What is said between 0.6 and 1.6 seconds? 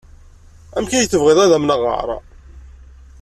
Amek ay tebɣiḍ ad